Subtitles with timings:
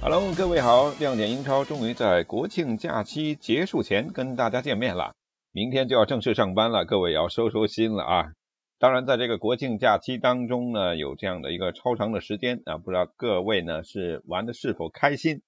[0.00, 0.90] Hello，各位好！
[0.98, 5.14] 亮点英超终于在国庆假期结束前跟大家见面了。
[5.52, 8.32] 明天就要正式上班了，各位也要收收心了啊！
[8.80, 15.42] 当然，在这个国庆假期当中呢，有这样的一个超长的时间啊，不知道各位呢是玩的是否开心，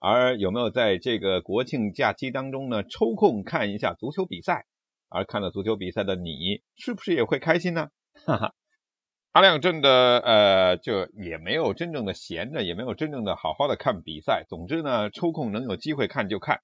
[0.00, 4.64] 而有没有在这个国庆假期当中呢抽空看一下足球比赛？
[5.08, 7.88] 而看了足球比赛的你，是不是也会开心呢？
[8.26, 8.54] 哈哈。
[9.32, 14.44] 阿亮真的呃，就也没有真正的闲着，也没有真正的好好的看比赛。
[14.48, 16.60] 总之呢，抽空能有机会看就看。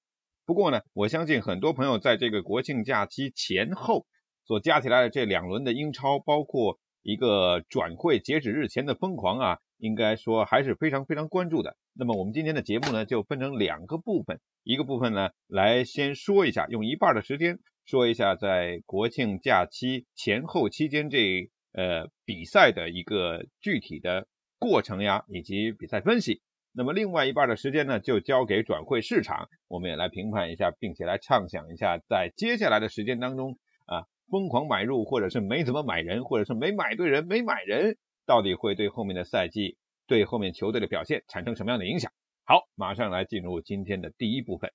[0.46, 4.06] 不过呢，我相信很多朋友在这个国庆假期前后
[4.46, 11.76] 所加起来的这两轮的英超，包括一个转会截止日前的疯狂啊，应该说还是非常非常关注的。
[11.98, 21.50] 那么我们今天的节目呢，就分成两个部分，一个部分呢来先说一下，用一半的时间说一下在国庆假期前后期间这。
[21.78, 24.26] 呃，比赛的一个具体的
[24.58, 26.40] 过程呀，以及比赛分析。
[26.72, 39.76] 那么另外一半的时间呢，就交给转会市场，我们也来评判一下，并且来畅想一下，在接下来的时间当中啊，疯狂买入，或者是没怎么买人，或者是没买对人，没买人，到底会对后面的赛季，
[40.06, 42.12] 对后面球队的表现产生什么样的影响？
[42.44, 44.72] 好，马上来进入今天的第一部分。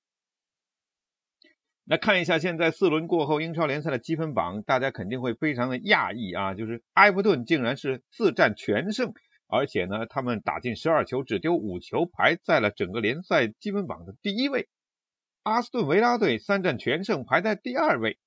[1.83, 9.13] 那看一下现在四轮过后英超联赛的积分榜，大家肯定会非常的讶异啊，就是埃弗顿竟然是四战全胜，
[9.47, 14.69] 而且呢，他们打进十二球，只丢五球，排在了整个联赛积分榜的第一位。
[15.43, 18.19] 阿斯顿维拉队三战全胜，排在第二位。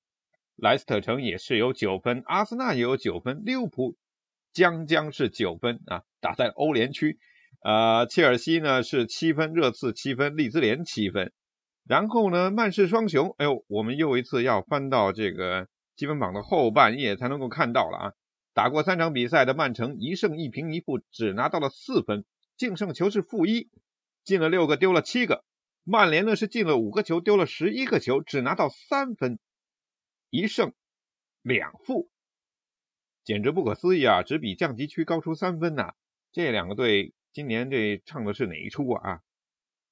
[0.57, 3.97] 莱斯特城也是有九分，阿森纳也有九分，利物浦
[4.53, 7.19] 将将是九分啊，打在欧联区。
[7.63, 11.35] 呃，切尔西呢是七分，热刺七分，利兹联七分。
[11.87, 18.13] 然后呢，曼市双雄，哎呦，我们又一次要翻到这个积分榜的后半页才能够看到了啊！
[18.55, 22.25] 打过三场比赛的曼城一胜一平一负，只拿到了四分，
[22.57, 23.69] 净胜球是负一，
[24.25, 25.45] 进了六个，丢了七个。
[25.85, 29.39] 曼联呢是进了五个球，丢了十一个球，只拿到三分，
[30.31, 30.73] 一胜
[31.43, 32.09] 两负，
[33.25, 34.23] 简直不可思议啊！
[34.23, 35.93] 只比降级区高出三分呐！
[36.35, 39.21] 这两个队今年这唱的是哪一出啊？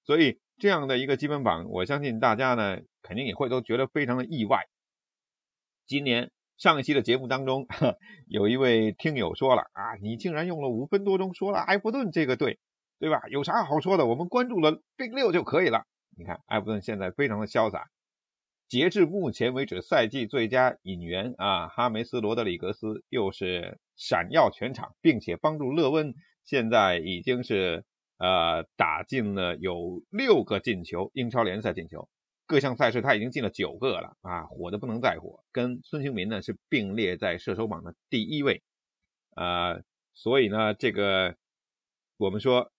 [0.05, 0.39] 所以。
[0.59, 4.69] 这样的一个积分榜，我相信大家呢肯定也会都觉得非常的意外。
[5.87, 7.67] 今年上一期的节目当中，
[8.29, 12.61] 有一位听友说了啊，你竟然用了五分多钟说了埃弗顿这个队，
[13.01, 13.23] 对吧？
[13.29, 14.07] 有啥好说的？
[14.07, 15.85] 我们关注了并六就可以了。
[16.17, 17.89] 你看埃弗顿现在非常的潇洒，
[18.69, 26.15] 截至目前为止，赛季最佳引援啊，哈梅斯罗德里格斯又是闪耀全场，并且帮助勒温
[26.45, 27.85] 现在已经是。
[28.19, 32.09] 呃，打进了有六个进球，英超联赛进球，
[32.47, 38.63] 各项赛事他已经进了九个了啊，火的不能再火，跟孙兴民呢是并列在射手榜的第一位，
[39.35, 39.83] 呃，
[40.15, 41.35] 所以呢，这个
[42.17, 42.71] 我们说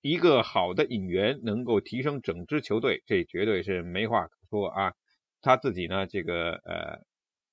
[0.00, 4.94] 一个好的引援能够提升整支球队，这绝对是没话可说啊。
[5.40, 7.04] 他自己呢，这个呃，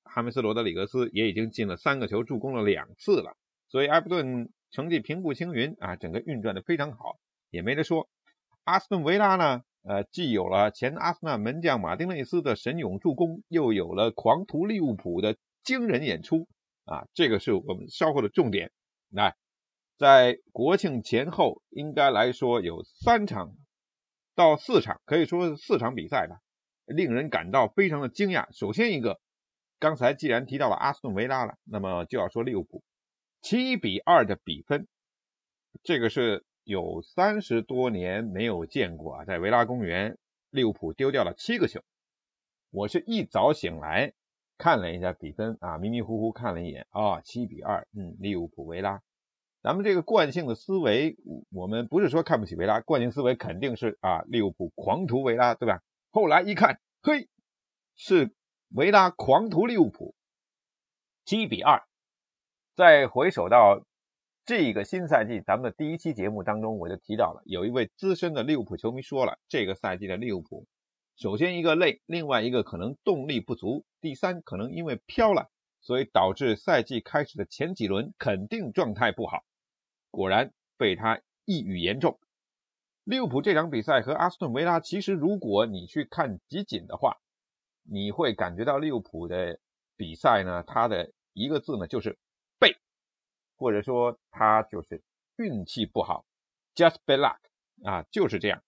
[0.06, 3.38] 哈梅斯罗德里格斯也已经进了三个球，助攻了两次了，
[3.70, 4.50] 所以埃弗顿。
[4.78, 7.18] 成绩平步青云啊，整个运转的非常好，
[7.50, 8.08] 也没得说。
[8.64, 16.48] 阿斯顿维拉呢，呃，既有了前阿森纳门将马丁内斯的神勇助攻，又有了狂徒利物浦的惊人演出
[16.86, 18.72] 啊，这个是我们稍后的重点。
[19.10, 19.36] 来，
[19.98, 23.56] 在国庆前后，应该来说有三场
[24.36, 26.38] 到四场，可以说是四场比赛吧，
[26.86, 28.46] 令人感到非常的惊讶。
[28.56, 29.20] 首先一个，
[29.80, 32.84] 刚才既然提到了阿斯顿维拉了，那么就要说利物浦。
[33.50, 34.90] 七比二的比分，
[35.82, 39.24] 这个是有三十多年没有见过啊！
[39.24, 40.18] 在维拉公园，
[40.50, 41.80] 利物浦丢掉了七个球。
[42.72, 44.12] 我是一早醒来
[44.58, 49.02] 看了一下比分啊，迷迷糊糊看了一眼啊，七比二，嗯，利物浦维拉。
[49.64, 51.16] 咱们这个惯性的思维，
[51.50, 55.82] 我们不是说看不起维拉，惯性思维肯定是啊，利物浦狂屠维拉，对吧？
[56.12, 57.30] 后来一看，嘿，
[57.96, 58.36] 是
[58.76, 60.16] 维拉狂屠利物浦，
[61.24, 61.87] 七比二。
[62.78, 63.84] 再回首到
[64.46, 70.68] 这个新赛季，咱们的第一期节目当中，我就提到了，有一位资深的利物浦球迷说了，这个赛季的利物浦，
[71.16, 75.50] 首先一个累，另外一个可能动力不足，第三可能因为飘了，
[75.82, 79.44] 所以导致赛季开始的前几轮肯定状态不好。
[80.12, 82.20] 果然被他一语言中。
[83.04, 87.18] 利物浦这场比赛和阿斯顿维拉，其实如果你去看集锦的话，
[87.82, 89.58] 你会感觉到利物浦的
[89.96, 92.20] 比赛呢，它的一个字呢就是。
[93.58, 95.02] 或者说他就是
[95.36, 96.26] 运气不好
[96.76, 97.38] ，just bad luck
[97.84, 98.62] 啊，就是这样。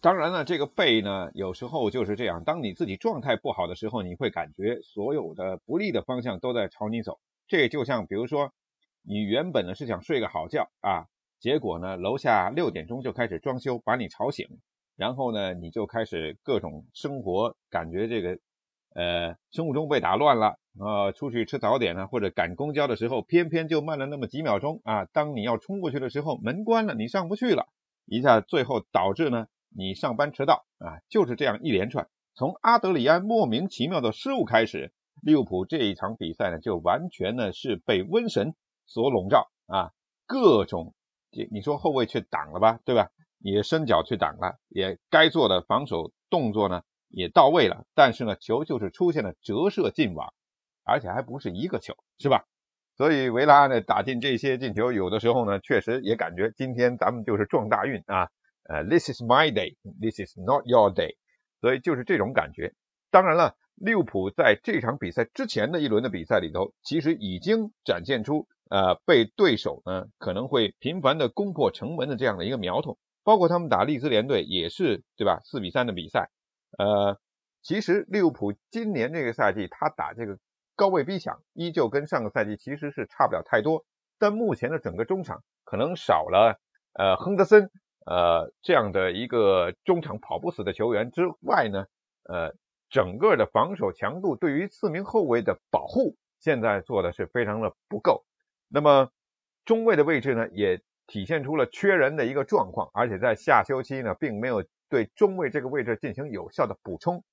[0.00, 2.44] 当然了，这个背呢，有时候就是这样。
[2.44, 7.18] 当你自己状态不好的时候，你会感觉所有的不利的方向都在朝你走。
[7.48, 8.52] 这就像比如说，
[9.02, 11.08] 你原本呢是想睡个好觉啊，
[11.40, 14.46] 结果呢楼下六点钟就开始装修，把你吵醒，
[14.94, 18.38] 然后呢你就开始各种生活，感觉这个
[18.96, 21.12] 呃生物钟被打乱了啊。
[21.12, 25.04] 出去吃早点呢，或者赶公交的时候，偏偏就慢了那么几秒钟啊。
[25.04, 27.68] 当你要冲过去的时候，门关了，你上不去了，
[28.06, 29.46] 一下最后导致呢。
[29.78, 32.08] 你上班迟到啊，就是这样一连串。
[32.34, 38.54] 从阿德里安莫名其妙的失误开始，利物浦这一场比赛呢，就完全呢是被瘟神
[38.86, 39.92] 所笼罩啊。
[40.26, 40.94] 各种，
[41.50, 43.10] 你说后卫去挡了吧，对吧？
[43.38, 50.32] 也伸脚去挡了，也该做的防守动作呢也到位了，但是呢，球就是出现了折射进网，
[50.84, 52.44] 而且还不是一个球，是吧？
[52.96, 58.28] 所以维拉呢打进这些进球，有的时候呢确实也感觉今天咱们就是撞大运啊。
[58.68, 61.16] 呃，This is my day, this is not your day，
[61.60, 62.74] 所以就是这种感觉。
[63.10, 72.98] 当然了，利物浦在这场比赛之前的一轮的比赛里头，其实已经展现出呃被对手呢可能会频繁的攻破城门的这样的一个苗头。
[73.22, 75.40] 包括他们打利兹联队也是对吧？
[75.44, 76.30] 四比三的比赛。
[76.76, 77.18] 呃，
[77.62, 80.38] 其实利物浦今年这个赛季他打这个
[80.74, 83.84] 高位逼抢，依旧跟上个赛季其实是差不了太多。
[84.18, 86.58] 但目前的整个中场可能少了
[86.92, 87.70] 呃亨德森。
[88.08, 91.86] 呃，这样的一个中场跑不死的球员之外呢，
[92.22, 92.54] 呃，
[92.88, 98.24] 整个的防守强度对于四名后卫的保护，现在做的是非常的不够。
[98.68, 99.10] 那么
[99.64, 107.24] 中卫的位置呢，也体现出了缺人的一个状况，而且在下休期呢，并没有对中卫这个位置进行有效的补充。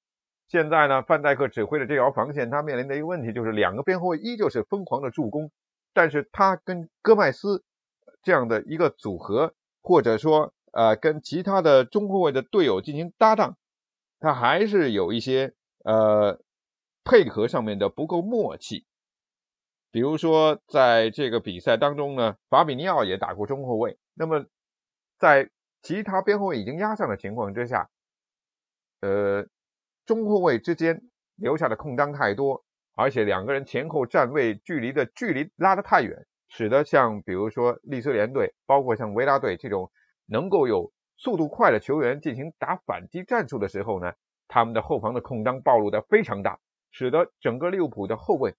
[0.47, 5.51] 现在呢，范戴克指挥的这条防线，他面临的一个问题就是两个边后卫依旧是疯狂的助攻，
[5.94, 7.63] 但是他跟戈麦斯
[8.21, 10.53] 这样的一个组合，或者说。
[10.75, 13.57] 呃，跟其他的中后卫的队友进行搭档，
[14.19, 15.53] 他还是有一些
[15.83, 16.39] 呃
[17.03, 18.83] 配合上面的不够默契。
[19.91, 23.99] 比如说，在这个比赛当中呢，法比尼奥也打过中后卫。
[24.15, 24.47] 那么，
[25.19, 25.51] 在
[25.83, 27.91] 其他边后卫已经压上的情况之下，
[29.01, 29.45] 呃，
[30.07, 31.03] 中后卫之间
[31.35, 32.65] 留下的空当太多，
[32.95, 39.91] 而且两个人前后站位距离的距离拉得太远，使得像比如说利兹联队，包括像维拉队这种。
[40.25, 44.13] 能够有速度快的球员进行打反击战术的时候呢，
[44.47, 48.56] 他们的后防的空当暴露的非常大，使得整个利物浦的后卫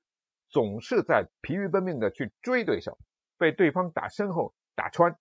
[0.50, 2.98] 总是在疲于奔命的去追对手，
[3.38, 5.16] 被对方打身后打穿。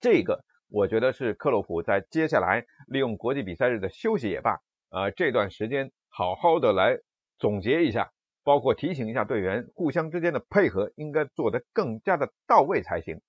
[0.00, 6.98] 这个我觉得是克洛普在接下来利用国际比赛日的休息也罢，呃这段时间好好的来
[7.38, 8.12] 总结一下，
[8.42, 13.20] 包括提醒一下队员互相之间的配合应该做得更加的到位才行。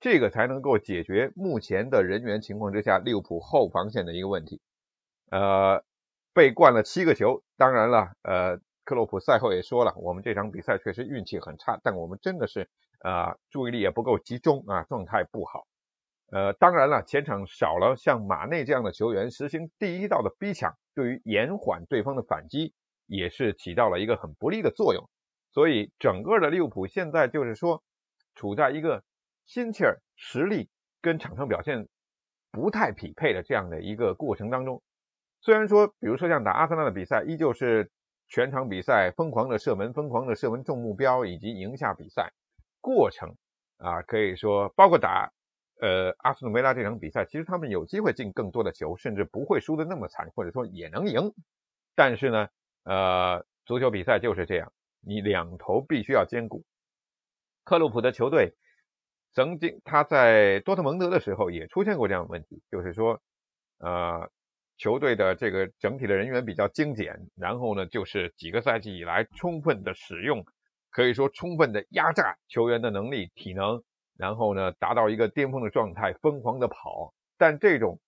[0.00, 4.60] 这个才能够解决目前的人员情况之下利物浦后防线的一个问题。
[5.30, 5.82] 呃，
[6.34, 12.68] 被灌了七个球，当然了，呃，克洛普赛后也说了，我们这场比赛确实运气很差，但我们真的是
[12.98, 15.66] 啊，注意力也不够集中啊，状态不好。
[16.30, 22.74] 呃，当然了，前场少了像马内这样的球员实行第一道的逼抢，对于延缓对方的反击
[23.06, 25.08] 也是起到了一个很不利的作用。
[25.52, 27.82] 所以整个的利物浦现在就是说
[28.34, 29.02] 处在一个。
[29.46, 30.70] 心气儿、实力
[31.02, 31.86] 跟场上表现
[32.50, 34.82] 不太匹配的这样的一个过程当中，
[35.42, 37.90] 虽然说，比如说像打阿森纳的比赛，依旧是
[38.26, 42.32] 全场比赛疯狂的射门、疯狂的射门中目标以及赢下比赛
[42.80, 43.36] 过程
[43.76, 45.30] 啊，可以说包括打
[45.80, 51.32] 呃阿斯顿维拉这场比赛，其实他们有机会进更多的球，甚至不会输的那么惨，或者说也能赢。
[51.94, 52.48] 但是呢，
[52.84, 56.64] 呃，足球比赛就是这样，你两头必须要兼顾。
[57.64, 58.54] 克洛普的球队。
[59.36, 63.20] 曾经他在多特蒙德的时候也出现过这样的问题，就是说，
[63.78, 64.30] 呃，
[64.76, 70.46] 球队的这个整体的人员比较精简，然后呢，就是几个赛季以来充分的使用，
[70.88, 73.82] 可以说充分的压榨球员的能力、体能，
[74.16, 77.14] 然后呢，达到一个巅峰的状态，疯狂的跑。
[77.36, 78.00] 但这种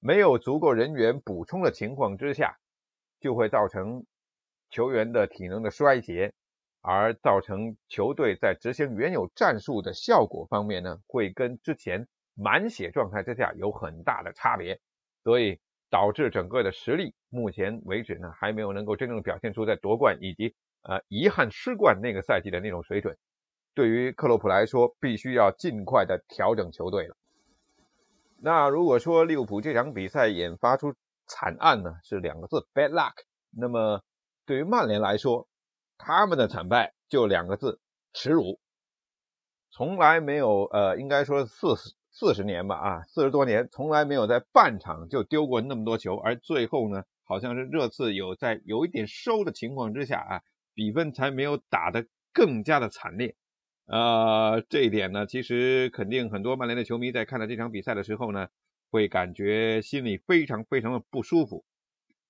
[0.00, 2.56] 没有足够人员补充的情况之下，
[3.20, 4.04] 就会造成
[4.70, 6.32] 球员的体能的衰竭。
[6.84, 14.80] 而造成球队在执行原有战术的效果方面呢，会跟之前满血状态之下有很大的差别，
[15.22, 15.60] 所以
[15.90, 23.16] 导致整个的实力目前为止呢，还没有能够真正表现出在夺冠以及呃遗憾失冠那个赛季的那种水准。
[23.74, 27.16] 对于克洛普来说，必须要尽快的调整球队了。
[28.38, 30.94] 那如果说利物浦这场比赛引发出
[31.26, 33.12] 惨案呢，是两个字：bad luck。
[33.50, 34.02] 那么
[34.44, 35.46] 对于曼联来说，
[35.96, 37.80] 他们的惨败就两个字：
[38.12, 38.58] 耻辱，
[39.70, 41.76] 从来没有呃，应该说四
[42.10, 50.42] 四十年吧啊，四十多年从来没有在半场就丢过那么多球，而最后呢，好像是热刺有在有一点收的情况之下啊，
[50.74, 53.36] 比分才没有打得更加的惨烈。
[53.92, 58.48] 呃，这一点呢，其实肯定很多曼联的球迷在看到这场比赛的时候呢，
[58.90, 61.62] 会感觉心里非常非常的不舒服。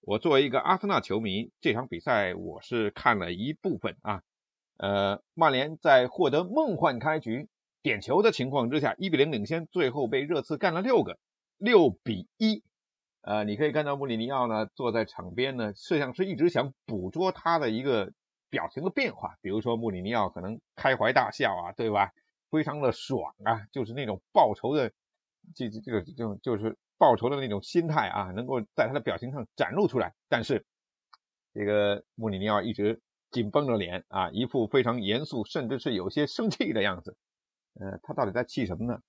[0.01, 4.23] 我作为一个阿森纳球迷，这场比赛我是看了一部分啊。
[4.77, 7.49] 呃，曼联在获得梦幻开局
[7.81, 11.21] 点球的情况之下，一比零领先，最后被热刺干了六个，
[11.59, 12.65] 六比一。
[13.21, 18.13] 呃，你可以看到穆里尼奥呢坐在场边呢，摄像师一直想捕捉他的一个。
[18.53, 22.13] 表情的变化，比如说穆里尼奥可能开怀大笑啊，对吧？
[22.51, 24.93] 非常的爽啊，就是那种报仇的，
[25.55, 30.13] 这这这个就就是报仇的那种心态啊，能够在他的表情上展露出来。
[30.29, 30.67] 但是
[31.55, 37.17] 这个穆里尼奥一直紧绷着脸啊，一副非常严肃，甚至是有些生气的样子。
[37.81, 39.01] 呃，他到底在气什么呢？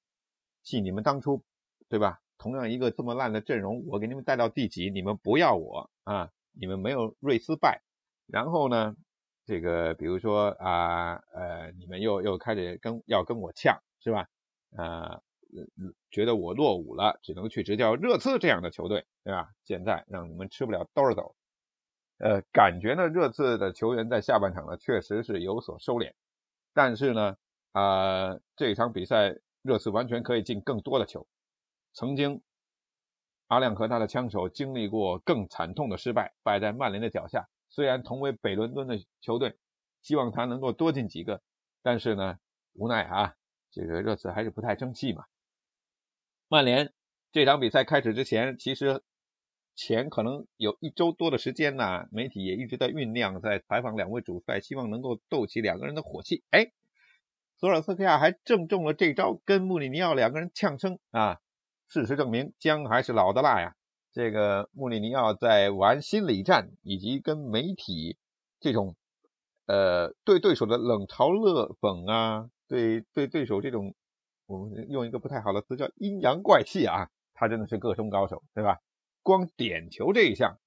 [0.64, 1.44] 气你们当初
[1.90, 2.22] 对吧？
[2.38, 7.82] 同样一个这么烂的阵容，我给你们带到第几，你们不要我啊，你们没有瑞斯拜，
[8.26, 8.96] 然后呢？
[9.46, 14.28] 这个比如说啊呃，你们又又开始跟要跟我呛是吧？
[14.78, 15.22] 啊，
[16.10, 19.50] 觉得我落伍了，只能去执教热刺这样的球队，对吧？
[19.66, 21.36] 现在让你们吃不了兜着走。
[22.20, 26.14] 呃，感觉呢，热刺的球员在下半场呢确实是有所收敛，
[26.74, 27.36] 但是呢
[27.74, 31.28] 啊，这场比赛热刺完全可以进更多的球。
[31.94, 32.42] 曾经
[33.48, 37.50] 阿亮和他的枪手经历过更惨痛的失败，败在曼联的脚下。
[37.74, 39.58] 虽然同为北伦敦的球队，
[40.04, 41.42] 希望他能够多进几个，
[41.82, 42.38] 但是呢，
[42.74, 43.34] 无奈啊，
[43.72, 45.26] 这个热刺还是不太争气嘛。
[46.48, 46.94] 曼联
[47.32, 49.02] 这场比赛开始之前，其实
[49.74, 56.44] 前可能有一周多的时间呢，媒体也一直在酝酿，在采访两位主帅，希望能够斗起两个人的火气。
[56.52, 56.72] 哎，
[57.58, 61.40] 索尔斯克亚还正中了这招，跟穆里尼奥两个人呛声啊。
[61.88, 63.76] 事实证明，姜还是老的辣呀。
[64.14, 68.16] 这个穆里尼奥在玩心理战，以及跟媒体
[68.60, 68.96] 这种
[69.66, 73.96] 呃对对手的冷嘲热讽啊，对对对手这种
[74.46, 78.82] 我们用一个不太好的词叫阴阳怪气啊，他真的是个中高手，对吧？
[79.24, 80.60] 光点球这一项，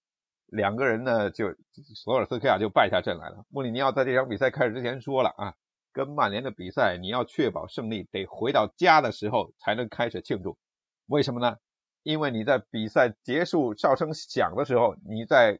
[0.46, 1.54] 两个人呢就
[1.94, 3.44] 索尔斯克亚就败下阵来了。
[3.48, 5.54] 穆里尼奥在这场比赛开始之前说了啊，
[5.92, 10.58] 跟曼联的比赛你要确保胜利，得回到家的时候才能开始庆祝，
[11.06, 11.58] 为什么呢？
[12.06, 15.58] 因为你在比赛结束哨声响的时候，你在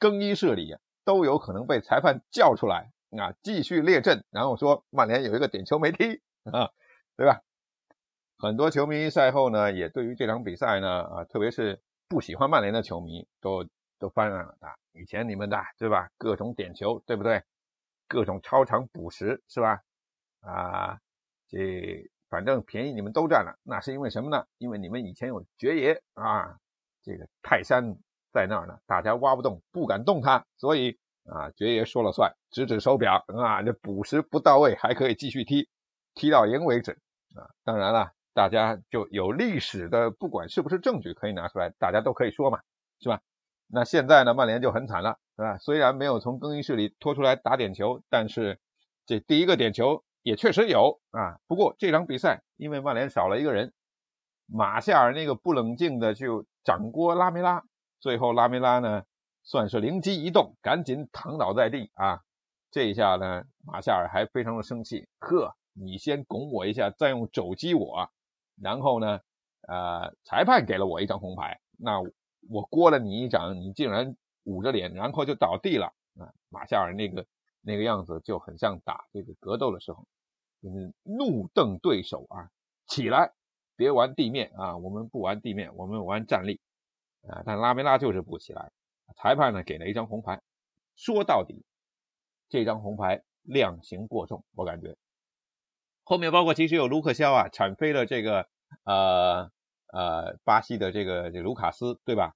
[0.00, 6.20] 更衣室里都有可能被裁判叫出来啊，继续列阵，然后说曼联有一个点球没踢
[6.50, 6.72] 啊，
[7.16, 7.42] 对吧？
[8.36, 13.64] 很多球迷赛后呢，也对于这场比赛呢啊，特别是不喜欢曼联的球迷，都
[14.00, 14.74] 都翻案了啊。
[14.94, 16.10] 以前你们的对吧？
[16.18, 17.44] 各种点球对不对？
[18.08, 19.80] 各种超长补时是吧？
[20.40, 20.98] 啊，
[21.48, 22.10] 这。
[22.34, 24.44] 反正便宜你们都占了，那是因为什么呢？
[24.58, 26.58] 因为你们以前有爵爷啊，
[27.04, 27.96] 这个泰山
[28.32, 35.68] 在那儿呢，大家挖不动，不敢动他，所以啊，爵爷说了算，指指手表啊，这补时不到位还可以继续踢，
[36.12, 36.98] 踢到赢为止
[37.36, 37.46] 啊。
[37.62, 42.62] 当然了，大家就有历史的，不管是不是证据可以拿出来，大家都可以说嘛，
[42.98, 43.20] 是吧？
[43.68, 45.58] 那现在呢，曼联就很惨了，是吧？
[45.58, 48.58] 虽然没有从更衣室里拖出来打点球，但是
[49.06, 50.03] 这第一个点球。
[50.24, 53.74] 也确实有啊，不过这场比赛因为曼联少了一个人，
[54.46, 57.62] 马夏尔那个不冷静的就掌掴拉梅拉，
[58.00, 59.04] 最后拉梅拉呢
[59.42, 62.22] 算是灵机一动，赶紧躺倒在地啊。
[62.70, 68.10] 这一下呢，马夏尔还非常的生气，呵，你先拱我一下，再用肘击我，
[68.60, 69.20] 然后呢，
[69.68, 76.32] 呃，裁判给了我一张红牌，那我掴了你一掌，你竟然捂着脸，然后就倒地了啊。
[76.48, 77.26] 马夏尔那个
[77.64, 80.06] 那个样子就很像打这个格斗的时候。
[80.62, 82.48] 就是怒瞪对手啊，
[82.86, 83.34] 起来，
[83.76, 86.58] 别玩地面啊，我们不玩地面，我们玩站立
[87.28, 87.42] 啊。
[87.44, 88.72] 但拉梅拉就是不起来，
[89.14, 90.40] 裁判呢给了一张红牌。
[90.96, 91.66] 说到底，
[92.48, 94.96] 这张红牌量刑过重，我感觉。
[96.02, 98.48] 后面包括其实有卢克肖啊铲飞了这个
[98.84, 99.50] 呃
[99.92, 102.34] 呃巴西的这个这卢卡斯，对吧？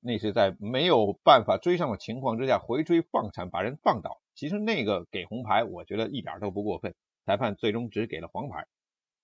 [0.00, 4.18] 那是在没有办法追上的情况之下回追放铲把人放倒。
[4.40, 6.94] 其实那个给红牌，我觉得一点都不过分。
[7.26, 8.66] 裁判最终只给了黄牌，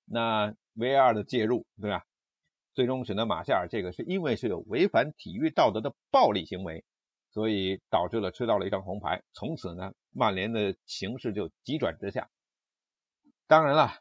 [0.04, 2.04] 那 VAR 的介入，对吧？
[2.74, 6.84] 最终使得马夏尔这个是因为是有违反体育道德的暴力行为，
[7.30, 9.22] 所以导致了吃到了一张红牌。
[9.32, 12.28] 从此呢，曼联的形势就急转直下。
[13.46, 13.94] 当然了，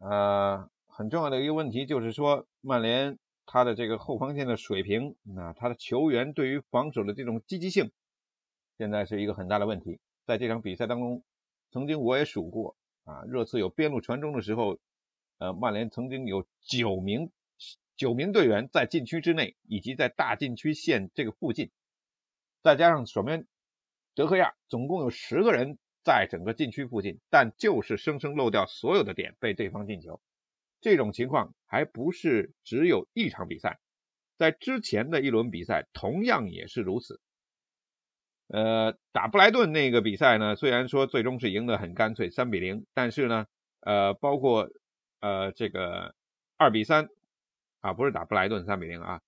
[0.00, 7.90] 呃，很重要的一个问题就是说，曼联他的这个后防线的水平，那他的球员对于防守的这种积极性，
[8.76, 9.98] 现在是一个很大的问题。
[10.26, 11.24] 在这场比赛当中，
[11.70, 12.76] 曾经我也数过。
[13.04, 14.78] 啊，热刺有边路传中的时候，
[15.38, 17.32] 呃，曼联曾经有九名
[17.96, 21.72] 九名队员在禁区之内，以及在大禁区线这个附近，
[22.62, 23.48] 再加上守门
[24.14, 30.20] 德赫亚，总共有十个人在整个禁区附近，但就是生生漏掉所有的点被对方进球。
[30.80, 33.80] 这种情况还不是只有一场比赛，
[34.36, 37.20] 在之前的一轮比赛同样也是如此。
[38.52, 43.46] 呃，打布莱顿那个比赛呢，虽然说最终是赢得很干脆，三比零，但是呢，
[43.80, 44.68] 呃，包括
[45.20, 46.14] 呃这个
[46.58, 47.08] 二比三
[47.80, 49.22] 啊，不是打布莱顿三比零啊，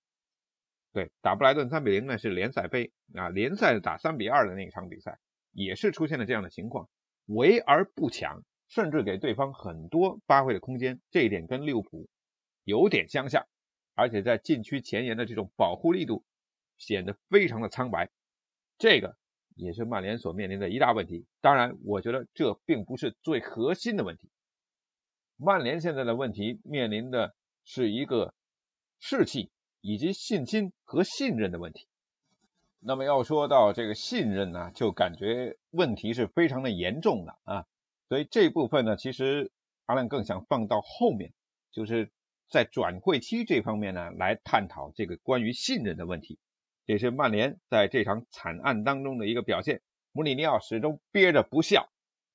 [0.93, 5.17] 对，打布莱顿三比零呢是联赛杯啊，联赛打三比二的那场比赛
[5.51, 6.87] 也是出现了这样的情况，
[7.25, 12.07] 围而不抢，甚至给对方很多发挥的空间，这一点跟利物浦
[12.63, 13.47] 有点相像，
[13.95, 16.23] 而且在禁区前沿的这种保护力度
[16.77, 18.11] 显得非常的苍白。
[18.77, 19.15] 这个
[19.55, 21.25] 也是曼联所面临的一大问题。
[21.41, 24.29] 当然，我觉得这并不是最核心的问题。
[25.37, 28.33] 曼联现在的问题面临的是一个
[28.99, 29.49] 士气
[29.81, 31.87] 以及信心和信任的问题。
[32.79, 37.65] 那么要说到这个信任呢，就感觉问题是非常的严重的啊。
[38.07, 39.51] 所以这部分呢，其实
[39.85, 41.33] 阿兰更想放到后面，
[41.71, 42.11] 就是
[42.49, 46.37] 在转会期这方面呢，来探讨这个关于信任的问题。
[46.85, 49.81] 这是曼联在这场惨案当中的一个表现。
[50.11, 51.89] 穆里尼奥始终憋着不笑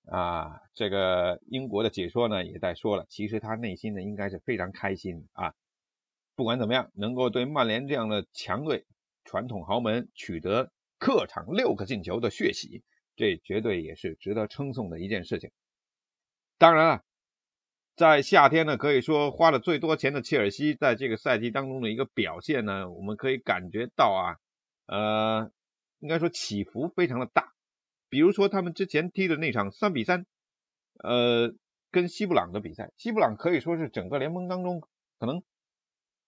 [0.06, 0.60] 啊。
[0.74, 5.54] 这个英国的解说呢也在说了，其实他内心呢应该是非常开心啊。
[6.34, 8.86] 不管怎么样，能够对曼联这样的强队、
[9.24, 12.82] 传统豪门取得客场六个进球的血洗，
[13.16, 15.50] 这绝对也是值得称颂的一件事情。
[16.58, 17.02] 当然了。
[18.00, 24.36] 在夏天呢，可以说花了最多钱的切尔西，在这个赛季当中的一个表现呢，我们可以感觉到啊，
[24.86, 25.52] 呃，
[25.98, 27.52] 应该说起伏非常的大。
[28.08, 30.24] 比如说他们之前踢的那场三比三，
[31.04, 31.52] 呃，
[31.90, 34.80] 跟西布朗的比赛，西布朗可以说是整个联盟当中
[35.18, 35.42] 可能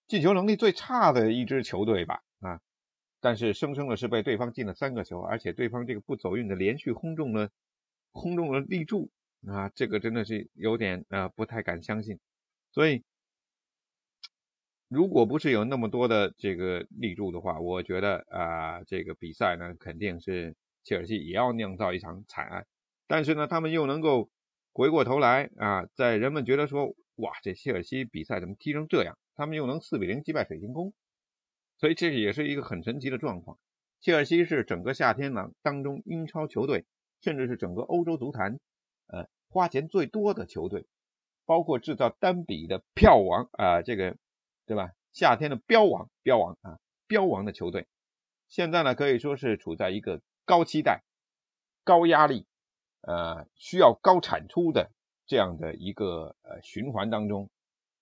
[0.08, 2.60] 进球能力最差的一支球队吧，啊，
[3.22, 7.48] 但是生生的是被对方进了三个球，而且对方这个不走运的连续轰中了
[8.10, 9.10] 轰中了立柱。
[9.48, 12.20] 啊，这个真的是有点呃不太敢相信，
[12.70, 13.02] 所以
[14.88, 22.66] 如果不是有那么多的这个立柱的话，我觉得啊这个比赛呢肯定是切尔西也要酿造一场惨案，
[23.08, 24.30] 但是呢他们又能够
[24.72, 30.94] 回过头来啊，在人们觉得说哇这切尔西比赛怎么踢成这样，他们又能四比零击败水晶宫，
[31.78, 33.58] 所以这也是一个很神奇的状况。
[34.00, 36.84] 切尔西是整个夏天呢当中英超球队，
[37.20, 38.60] 甚至是整个欧洲足坛。
[39.52, 40.86] 花钱最多的球队，
[41.44, 44.16] 包括制造单笔的票王啊，这个
[44.64, 44.92] 对吧？
[45.12, 47.86] 夏天的标王，标王啊，标王的球队，
[48.48, 51.02] 现在呢可以说是处在一个高期待、
[51.84, 52.46] 高压力，
[53.02, 54.90] 呃，需要高产出的
[55.26, 57.50] 这样的一个呃循环当中，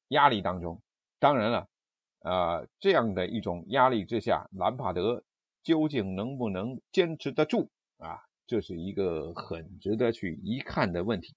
[0.06, 0.80] 压力当中。
[1.18, 1.68] 当然了，
[2.20, 5.24] 呃，这样的一种压力之下，兰帕德
[5.64, 8.20] 究竟能不能坚持得住啊？
[8.46, 11.36] 这是一个很值得去一看的问题，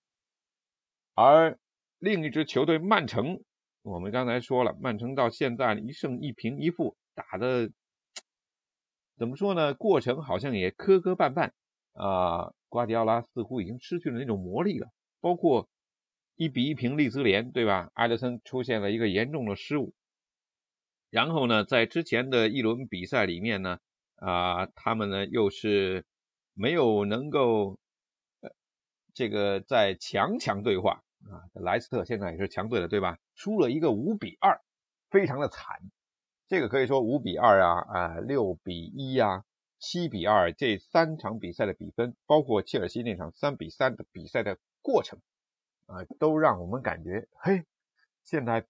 [1.15, 1.57] 而
[1.99, 3.43] 另一支球队曼城，
[3.81, 7.71] 我们刚才说了，曼城到现在一胜一平一负，打的
[9.17, 9.73] 怎么说呢？
[9.73, 11.51] 过程好像也磕磕绊绊
[11.93, 12.53] 啊。
[12.69, 14.89] 瓜迪奥拉似乎已经失去了那种魔力了，
[15.21, 15.69] 包括
[16.35, 17.91] 一比一平利兹联，对吧？
[17.93, 19.93] 埃德森出现了一个严重的失误，
[21.09, 23.79] 然后呢，在之前的一轮比赛里面呢，
[24.15, 26.05] 啊，他们呢又是。
[26.55, 27.79] 没有能够
[29.15, 33.17] 这个在强强对话啊，莱斯特现在也是强队了，对吧？
[33.35, 34.61] 输了一个五比二，
[35.09, 35.79] 非常的惨。
[36.47, 39.43] 这个可以说五比二啊啊六比一啊
[39.79, 45.19] 七比二这三场比赛的比分，包括切尔西那场三比三的比赛的过程
[45.85, 47.65] 啊，都让我们感觉嘿，
[48.23, 48.65] 现在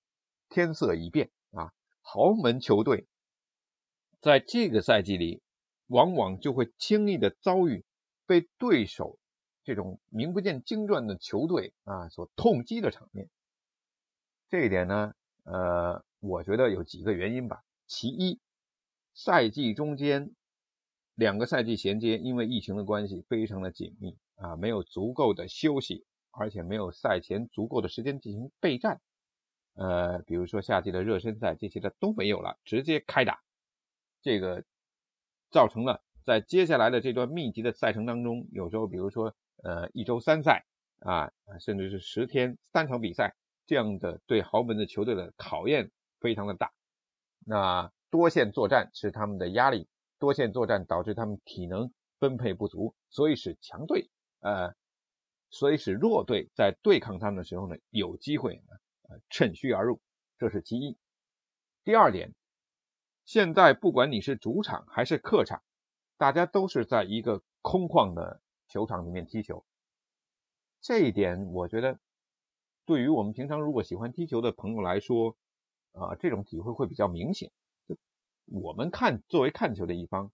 [0.50, 3.08] 天色已变啊，豪门球队
[4.22, 5.42] 在这个赛季里。
[5.88, 7.84] 往往就会轻易的遭遇
[8.26, 9.20] 被对手
[9.64, 13.30] 这种名不见经传的球队啊所痛击的场面。
[14.50, 17.64] 这一点呢，呃，我觉得有几个原因吧。
[17.88, 18.40] 其一，
[19.14, 20.32] 赛季中间
[21.16, 29.02] 两个赛季衔接，因为疫情的关系非常的紧密啊，没有足够的休息，而且没有赛前足够的时间进行备战。
[29.76, 33.42] 呃，比如说夏季的热身赛这些的都没有了，直接开打。
[34.22, 34.64] 这个。
[35.52, 40.66] 造成了在接下来的这段密集的赛程当中，有时候比如说呃一周三赛
[41.00, 43.36] 啊，甚至是十天三场比赛
[43.66, 46.72] 这样的对豪门的球队的考验非常的大。
[47.46, 49.88] 那多线作战是他们的压力，
[50.20, 54.76] 多线作战导致他们体能分配不足，所以使强队呃，
[55.50, 58.62] 所以使弱队在对抗他们的时候呢，有机会
[59.30, 60.00] 趁虚而入，
[60.38, 60.98] 这是其一。
[61.84, 62.34] 第二点，
[63.26, 65.62] 现在不管你是主场还是客场，
[66.18, 68.42] 大家都是在一个空旷的
[68.74, 69.64] 球场里面踢球。
[70.82, 72.00] 这一点，我觉得
[72.88, 75.38] 对于我们平常如果喜欢踢球的朋友来说，
[75.92, 77.52] 啊，这种体会会比较明显。
[77.88, 77.96] 就
[78.48, 80.32] 我们看，作为看球的一方，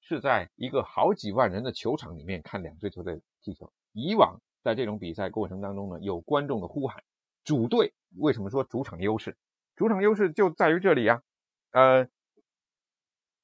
[0.00, 3.72] 是在一个好几万人的球场里面看两支球队踢球。
[3.92, 7.04] 以往在这种比赛过程当中呢，有观众的呼喊，
[7.44, 9.36] 主队为什么说主场优势？
[9.76, 11.22] 主场优势就在于这里啊，
[11.70, 12.08] 呃，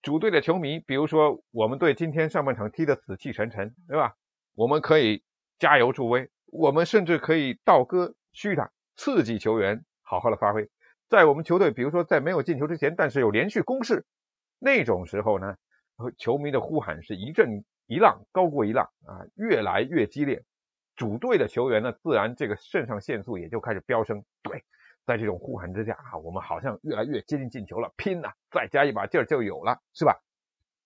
[0.06, 4.14] 主队的球迷，比如说我们队今天上半场踢得死气沉沉，对吧？
[4.54, 5.24] 我们可以。
[5.58, 10.68] 加油助威，我们甚至可以倒戈嘘他，刺激球员好好的发挥。
[11.08, 14.04] 在我们球队，比如说在没有进球之前，但是有连续攻势
[14.58, 15.56] 那种时候呢，
[16.18, 20.44] 球迷的呼喊是一阵一浪高过一浪啊，越来越激烈。
[20.94, 24.22] 主队的球员呢，自然这个肾上腺素也就开始飙升。
[24.42, 24.62] 对，
[25.06, 30.20] 在这种呼喊之下啊，我们好像越来越接近进球了，拼呐，再加一把劲儿就有了，是吧？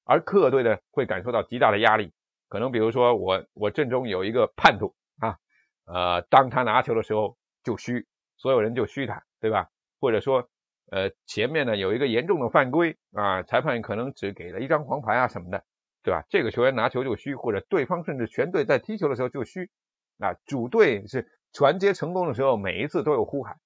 [0.05, 2.13] 而客队呢，会感受到极大的压力。
[2.49, 5.39] 可能比如说我我阵中有一个叛徒啊，
[5.87, 8.07] 呃，当他拿球的时候就虚，
[8.37, 9.71] 所有人就虚他，对吧？
[10.01, 10.49] 或者说
[10.91, 15.65] 呃前面呢有一个严重的犯规啊，裁判可能只给了一张黄牌啊什么的，
[16.03, 16.25] 对吧？
[16.29, 19.71] 这个球员拿球就虚，或者对方甚至全队在踢球的时候就虚，
[20.19, 23.59] 啊，主队是传接成功的时候每一次都有呼喊，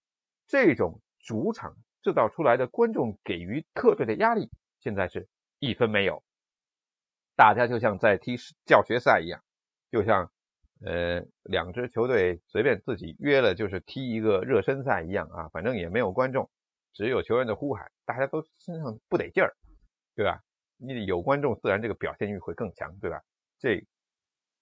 [0.47, 5.29] 这种主场制造出来的观众给予客队的压力，现在是
[5.59, 6.23] 一分没有。
[7.37, 9.43] 大家就像在踢教学赛一样，
[9.91, 10.31] 就像
[10.85, 16.49] 呃两支球队随便自己约了就是踢一个热身赛一样啊，反正也没有观众，
[16.93, 19.57] 只有球员的呼喊，大家都身上不得劲儿，
[20.15, 20.43] 对吧？
[20.77, 23.23] 你有观众，自然这个表现欲会更强，对吧？
[23.59, 23.85] 这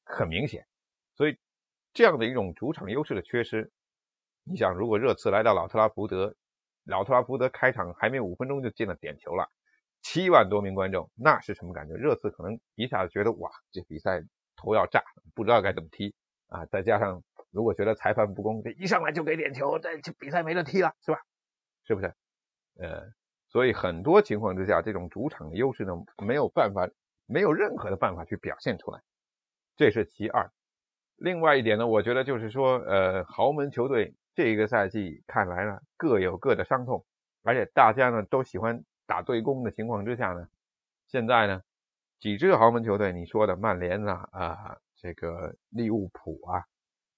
[0.05, 0.67] 很明显，
[1.15, 1.37] 所以
[1.93, 3.73] 这样的一种主场优势的缺失，
[4.45, 6.35] 你想如果热刺来到老特拉福德，
[6.85, 9.49] 老特拉福德开场还没五分钟就进了点球了。
[10.03, 11.95] 七万多名观众，那是什么感觉？
[11.95, 14.21] 热刺可能一下子觉得哇，这比赛
[14.57, 16.13] 头要炸，不知道该怎么踢
[16.49, 16.67] 啊！
[16.67, 21.21] 再加上如果觉得裁判不公，这一上来就给点球，这比赛没得踢了，是吧？
[21.87, 22.13] 是不是？
[22.81, 23.13] 呃，
[23.49, 25.93] 所以很多情况之下，这种主场的优势呢，
[26.27, 26.91] 没有办法，
[27.27, 29.01] 没有任何的办法去表现出来，
[29.77, 30.51] 这是其二。
[31.15, 37.05] 另外一点呢，我觉得就是说，呃，豪门球队这一个赛季看来呢，各有各的伤痛，
[37.43, 38.85] 而且大家呢都喜欢。
[39.05, 40.49] 打对攻的情况之下呢，
[41.09, 41.63] 现在呢，
[42.19, 46.65] 几支豪门球队，你说的曼联啊啊，这个利物浦啊，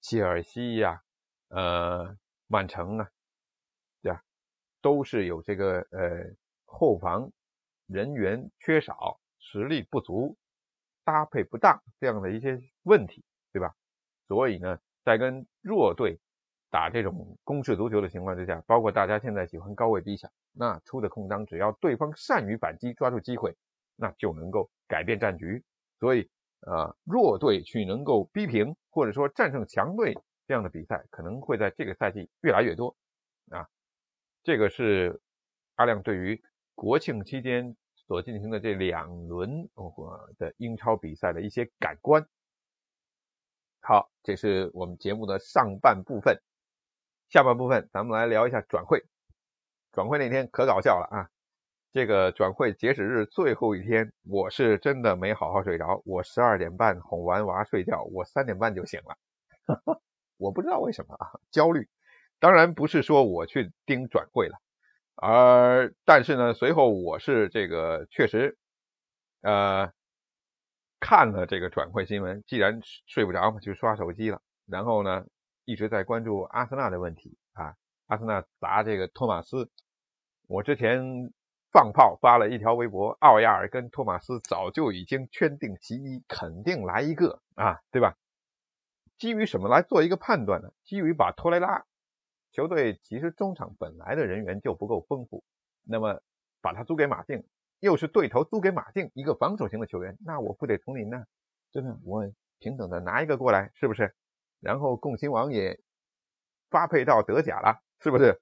[0.01, 1.01] 切尔西呀，
[1.49, 3.09] 呃，曼城啊，
[4.01, 4.21] 对吧，
[4.81, 7.31] 都是有这个呃后防
[7.85, 10.35] 人员缺少、实力不足、
[11.05, 13.23] 搭配不当这样的一些问题，
[13.53, 13.73] 对吧？
[14.27, 16.19] 所以呢，在跟弱队。
[16.75, 23.55] 打这种攻势足球的情况之下，包括大家现在喜欢高位逼抢，那出的空当，只要对方善于反击，抓住机会，
[23.95, 25.63] 那就能够改变战局。
[26.01, 26.29] 所以，
[26.67, 32.93] 呃，弱队去能够逼平或者说战胜强队这样的比赛，可能会在这个赛季越来越多
[33.51, 33.69] 啊。
[34.43, 35.21] 这个是
[35.75, 39.69] 阿亮对于国庆期间所进行的这两轮
[40.37, 42.27] 的英超比赛的一些感官。
[43.79, 46.37] 好，这是我们节目的上半部分。
[47.29, 49.03] 下半部分，咱们来聊一下转会。
[49.91, 51.29] 转会那天可搞笑了啊！
[51.93, 56.01] 这个转会截止日最后一天，我是真的没好好睡着。
[56.05, 59.17] 我十二点半哄完娃睡觉，我三点半就醒了。
[60.37, 61.87] 我不知道为什么啊，焦虑。
[62.39, 64.57] 当然不是说我去盯转会了，
[65.15, 68.57] 而但是呢，随后我是这个确实
[69.41, 69.93] 呃
[70.99, 74.41] 看了这个转会新闻，既然睡不着嘛，就刷手机了。
[74.67, 75.25] 然后呢？
[75.65, 77.75] 一直在关注阿森纳的问题啊，
[78.05, 79.69] 阿森纳砸这个托马斯，
[80.47, 81.33] 我之前
[81.71, 88.15] 放炮发了一条微博，奥亚尔跟托马斯早就已经圈定其一，肯定来一个啊，对吧？
[89.17, 90.71] 基于什么来做一个判断呢？
[90.83, 91.83] 基于把托雷拉
[92.51, 95.43] 球队其实中场本来的人员就不够丰富，
[95.83, 96.21] 那么
[96.61, 97.43] 把他租给马竞，
[97.79, 101.25] 又是对头租给马竞一个防守型的球员，那我不得从你那
[101.71, 104.15] 真的我平等的拿一个过来，是不是？
[104.65, 105.79] 然后共亲王也
[106.71, 108.41] 发配到德甲了，是不是？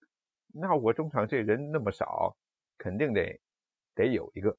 [0.54, 2.38] 那我中场这人那么少，
[2.78, 3.42] 肯定得
[3.94, 4.58] 得有一个。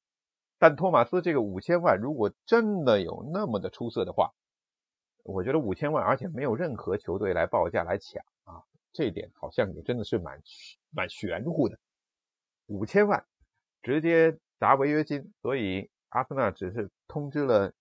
[0.59, 4.31] 但托马斯这个五千万，如果真的有那么的出色的话，
[5.23, 8.61] 我觉得五千万，而且没有任何球队来报价来抢啊，
[8.93, 10.39] 这一点好像也真的是蛮
[10.91, 11.79] 蛮玄乎的。
[12.67, 13.25] 五千万
[13.81, 17.73] 直接砸违约金，所以阿森纳只是通知了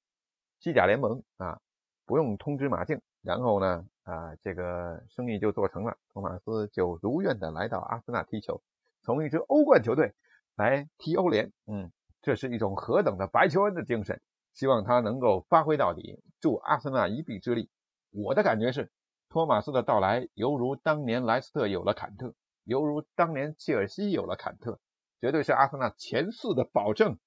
[0.59, 1.61] 西甲联盟啊，
[2.07, 2.99] 不用通知马竞。
[3.25, 8.63] 然后呢，啊，这个生意就做成了，托马斯就如愿的来到阿森纳踢球，
[9.03, 10.15] 从一支欧冠球队
[10.55, 14.21] 来踢欧联，嗯，这是一种何等的白求恩的精神，
[14.53, 17.71] 希望他能够发挥到底，助阿森纳一臂之力。
[18.11, 18.93] 我的感觉是，
[19.31, 22.35] 托马斯的到来犹如当年莱斯特有了坎特，
[22.65, 24.79] 犹如当年切尔西有了坎特，
[25.19, 27.19] 绝对是阿森纳前四的保证，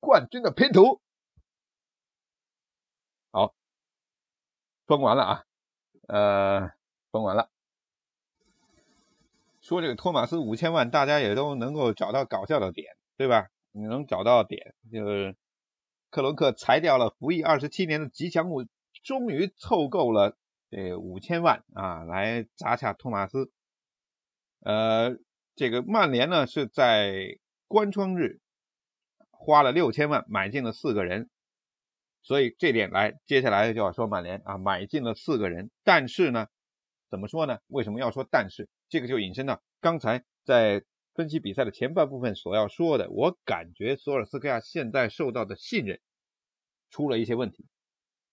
[0.00, 1.00] 冠军的拼图。
[3.30, 3.54] 好，
[4.86, 5.44] 封完了啊，
[6.08, 6.70] 呃，
[7.10, 7.50] 封完了。
[9.60, 13.48] 说这个托马斯五千万，大家也都能够找到搞笑的点，对吧？
[13.72, 15.36] 你能找到点，就是
[16.10, 18.66] 克伦克裁掉了服役二十七年的吉祥物，
[19.02, 20.36] 终于凑够了
[20.70, 23.50] 这五千万啊，来砸下托马斯。
[24.60, 25.16] 呃，
[25.56, 28.40] 这个曼联呢是在关窗日
[29.30, 31.30] 花了六千万买进了四个人。
[32.24, 36.48] 所以这点来，接下来就要说曼联啊，买进了四个人，但是呢，
[37.10, 37.58] 怎么说呢？
[37.68, 38.68] 为什么要说但是？
[38.88, 40.82] 这个就引申到刚才在
[41.14, 46.00] 分析比赛的前半部分所要说的，我感觉索尔斯克亚现在受到的信任
[46.90, 47.66] 出了一些问题，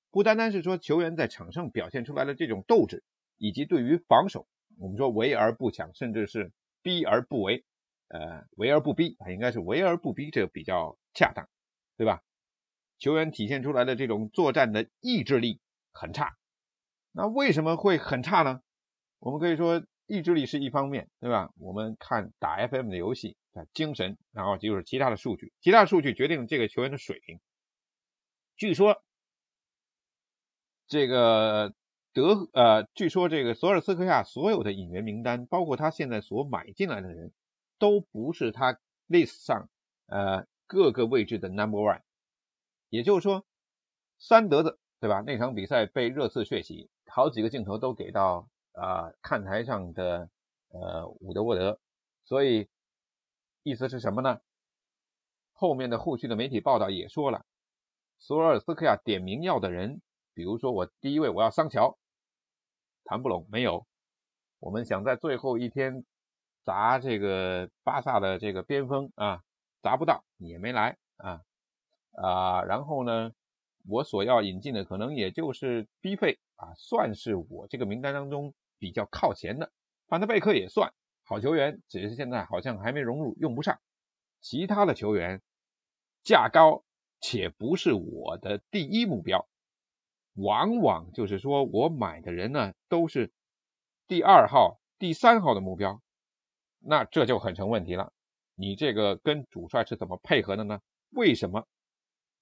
[0.10, 3.04] 不单单是说球员在场上表现出来的这种斗志，
[3.38, 4.48] 以及对于防守，
[4.80, 7.66] 我们说围而不抢，甚至是逼而不围，
[8.08, 11.50] 呃，围而不逼啊，应该是围而不逼，这个比较恰当，
[11.98, 12.22] 对吧？
[13.02, 15.60] 球员体现出来的这种作战的意志力
[15.92, 16.38] 很差，
[17.12, 18.62] 那为什么会很差呢？
[19.18, 21.52] 我们可以说意志力是一方面，对吧？
[21.58, 23.36] 我们看打 FM 的游戏，
[23.74, 27.40] 精神，然后就是其他的数据，其他数据决定这个球员的水平。
[28.56, 29.02] 据说
[30.88, 31.74] 这个
[32.14, 37.34] 德呃，据说这个索尔斯克亚所有的引援名单，包括他现在所买进来的人，
[37.80, 39.70] 都不是他 list 上
[40.06, 42.02] 呃各个位置的 number one。
[42.92, 43.46] 也就是说，
[44.20, 45.22] 三德子对吧？
[45.22, 50.30] 那场比赛被热刺血洗，好几个镜头都给到啊看台上的
[50.74, 51.80] 呃伍德沃德，
[52.26, 52.68] 所以
[53.64, 54.42] 意思是什么呢？
[55.54, 57.46] 后面的后续的媒体报道也说了，
[58.20, 60.02] 索尔斯克亚点名要的人，
[60.34, 61.98] 比如说我第一位我要桑乔，
[63.06, 63.88] 谈不拢没有，
[64.60, 66.04] 我们想在最后一天
[66.66, 69.44] 砸这个巴萨的这个边锋啊，
[69.82, 71.42] 砸不到也没来啊。
[72.12, 73.32] 啊，然后呢，
[73.88, 79.72] 我所要引进的可能也就是 B 费啊，算是我这个名单当中比较靠前的。
[80.08, 80.94] 范德贝克也算
[81.24, 83.80] 好球员，只是现在好像还没融入，用不上。
[84.42, 85.42] 其他的球员
[86.24, 86.84] 价高
[87.20, 89.48] 且不是我的第一目标，
[90.34, 93.32] 往往就是说我买的人呢都是
[94.08, 96.02] 第二号、第三号的目标，
[96.80, 98.12] 那这就很成问题了。
[98.56, 100.82] 你这个跟主帅是怎么配合的呢？
[101.12, 101.66] 为什么？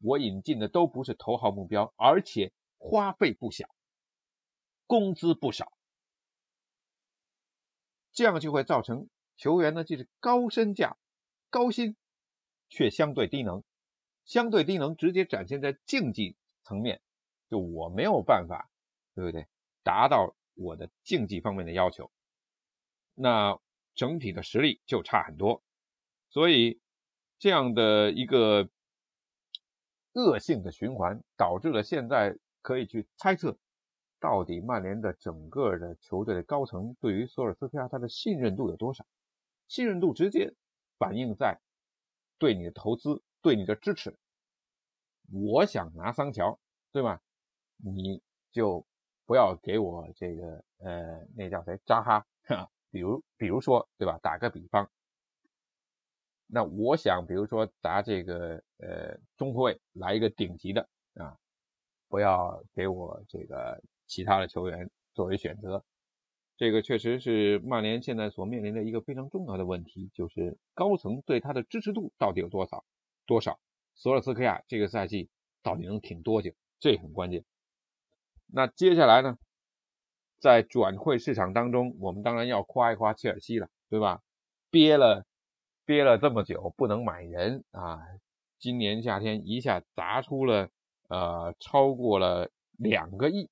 [0.01, 3.69] 我引进的都不是头号目标，而且花费不小，
[4.87, 5.73] 工资不少，
[8.13, 10.97] 这样就会造成球员呢就是高身价、
[11.49, 11.97] 高薪
[12.69, 13.63] 却相对低能，
[14.23, 17.01] 相对低能直接展现在竞技层面，
[17.49, 18.69] 就我没有办法，
[19.15, 19.47] 对不对？
[19.83, 22.09] 达到我的竞技方面的要求，
[23.15, 23.59] 那
[23.95, 25.61] 整体的实力就差很多，
[26.29, 26.79] 所以
[27.37, 28.69] 这样的一个。
[30.13, 33.57] 恶性的循环导致了现在可以去猜测，
[34.19, 39.05] 到底曼联的整个的球队的高层对于索尔斯克亚他的信任度有多少？
[39.67, 40.53] 信任度直接
[40.97, 41.59] 反映在
[42.37, 44.17] 对你的投资、对你的支持。
[45.31, 46.59] 我想拿桑乔，
[46.91, 47.21] 对吧？
[47.77, 48.85] 你就
[49.25, 52.25] 不要给我这个呃，那叫谁扎哈？
[52.89, 54.17] 比如，比如说，对吧？
[54.23, 54.89] 打个比方。
[56.51, 61.37] 那我想，比如说砸这个呃中后卫来一个顶级的啊，
[62.07, 65.85] 不要给我这个其他的球员作为选择。
[66.57, 72.83] 这个确实是曼联现在所面临的一个非常重要的问题，就是高层对他的支持度到底有多少？
[73.27, 73.59] 多少？
[73.93, 75.29] 索尔斯克亚这个赛季
[75.61, 76.51] 到底能挺多久？
[76.79, 77.45] 这很关键。
[78.47, 79.37] 那接下来呢，
[80.39, 84.23] 在转会市场当中，我们当然要夸一夸切尔西了，对吧？
[84.71, 85.25] 憋了。
[85.89, 87.99] 憋了这么久不能买人啊！
[88.59, 90.69] 今年夏天一下砸出了
[91.07, 93.49] 呃超过了两个亿，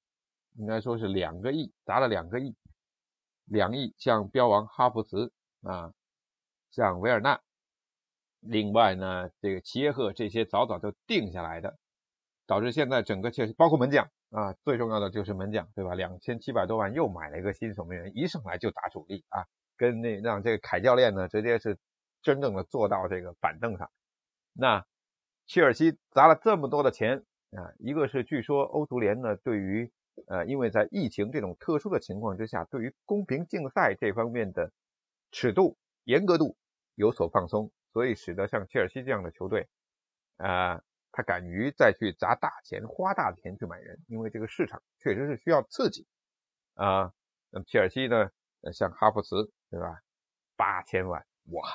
[0.54, 2.56] 应该说是两个亿，砸了两个亿，
[3.46, 5.92] 两亿像标王哈弗茨啊，
[6.70, 7.42] 像维尔纳，
[8.40, 11.76] 另外呢这个齐耶赫这些早早就定下来的，
[12.46, 15.96] 导致现在整个确实包括门将啊，最重要的就是门将对吧？
[15.96, 21.76] 两千七百多万又买了一个新守门员，一上来就打主力啊，跟那让这个凯教练呢直接是。
[22.22, 23.92] 真正的坐到这个板凳上，
[24.54, 24.86] 那
[25.46, 29.92] 切尔西砸了这么多的钱啊，一个是据说欧足联呢对于
[30.28, 34.72] 呃，因为在疫情这种特殊的情况之下，对于公平竞赛这方面的
[35.32, 36.58] 尺度、严格度
[36.96, 39.70] 有所放松，所以使得像切尔西这样的球队，
[40.38, 46.08] 啊，他敢于再去砸大钱、花大钱去买人，因为这个市场确实是需要刺激
[46.74, 47.14] 啊。
[47.52, 48.32] 那么切尔西呢，
[48.74, 50.02] 像哈弗茨，对吧？
[50.56, 51.70] 八千万，哇，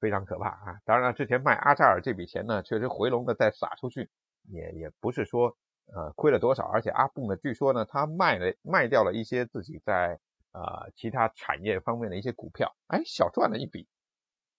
[0.00, 0.80] 非常可怕啊！
[0.84, 4.10] 当然了，之前卖阿扎尔这笔钱呢，确实回笼的再撒出去，
[4.48, 5.56] 也也不是说。
[5.94, 6.64] 呃，亏了多少？
[6.66, 10.18] 而且阿布呢，据说呢，他卖了卖掉了一些自己在
[10.50, 13.86] 呃其他产业方面的一些股票，哎，小赚了一笔，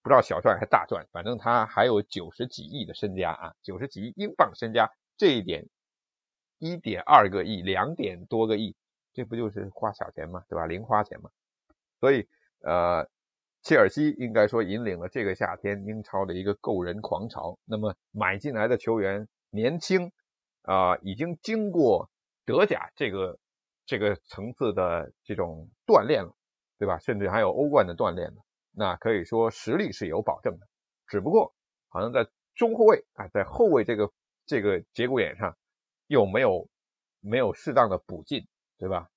[0.02, 5.68] 不知道小赚还是大赚，反正他还有九十几亿的身家啊，九十几亿英镑身家，这一点
[6.60, 8.78] 一点二个亿，两点多个亿，
[9.12, 10.46] 这不就是花小钱嘛？
[10.48, 10.66] 对吧？
[10.66, 11.30] 零花钱嘛。
[12.00, 12.26] 所以
[12.62, 13.10] 呃，
[13.68, 17.60] 切尔西应该说引领了这个夏天英超的一个购人狂潮。
[17.66, 20.12] 那么买进来的球员年轻。
[20.64, 22.10] 啊，已经经过
[22.46, 23.40] 德甲这个
[23.86, 26.36] 这个层次的这种锻炼了，
[26.78, 27.00] 对吧？
[27.00, 28.42] 甚至还有欧冠的锻炼呢，
[28.74, 30.68] 那可以说实力是有保证的。
[31.08, 31.56] 只不过
[31.88, 34.12] 好像在中后卫啊，在后卫这个
[34.46, 35.56] 这个节骨眼上
[36.08, 36.68] 又没有
[37.22, 38.46] 没有适当的补进，
[38.78, 39.08] 对吧？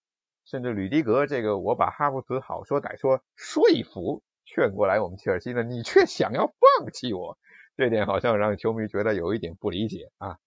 [0.45, 7.39] 甚至吕迪格这个，我把哈弗茨好说歹说说服劝过来我们切尔西呢，你却想要放弃我，
[7.77, 10.39] 这点好像让球迷觉得有一点不理解啊。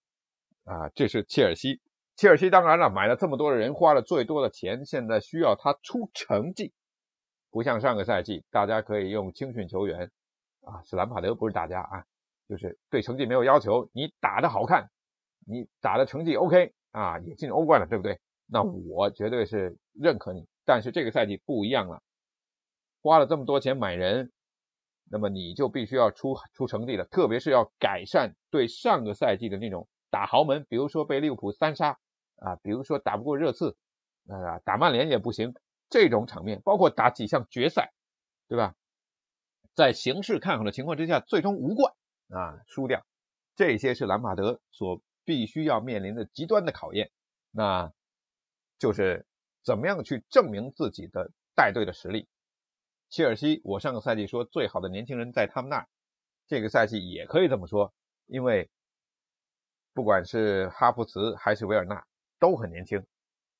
[0.64, 1.80] 啊，这是切尔西。
[2.16, 6.72] 切尔西当然了，买了这么多的人，花了最多的钱，现在需要他出成绩。
[7.50, 10.10] 不像上个赛季，大家可以用青训球员
[10.60, 12.04] 啊，是兰帕德，不是大家啊，
[12.48, 14.90] 就是对成绩没有要求，你打的好看，
[15.46, 18.20] 你打的成绩 OK 啊，也进欧冠了，对不对？
[18.46, 20.46] 那我绝对是认可你。
[20.64, 22.02] 但是这个赛季不一样了，
[23.04, 24.32] 花了这么多钱买人，
[25.10, 29.86] 那么你就必须要出出成绩了，特别是要改善对上个赛季的那种。
[30.10, 31.98] 打豪门，比如说被利物浦三杀
[32.36, 33.76] 啊，比如说打不过热刺
[34.28, 35.52] 啊，打曼联也不行，
[35.90, 37.92] 这种场面，包括打几项决赛，
[38.46, 38.76] 对吧？
[39.74, 41.92] 在形势看好的情况之下，最终无冠
[42.28, 43.04] 啊，输掉，
[43.56, 47.10] 这些是兰帕德所必须要面临的极端的考验，
[47.50, 47.92] 那
[48.78, 49.26] 就是
[49.64, 52.28] 怎么样去证明自己的带队的实力。
[53.14, 55.86] 切尔西，我上个赛季说最好的年轻人在他们那儿，
[56.48, 57.94] 这个赛季也可以这么说，
[58.26, 58.68] 因为。
[59.92, 62.04] 不管是哈弗茨还是维尔纳
[62.40, 63.06] 都很年轻，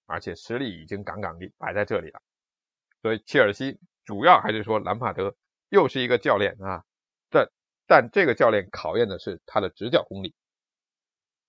[0.06, 2.20] 而且实力已经杠杠的摆在这里了。
[3.02, 5.36] 所以切尔西主要还是说兰帕德
[5.68, 6.82] 又是一个教练啊，
[7.30, 7.48] 但
[7.86, 10.34] 但这个教练考验的是他的执教功力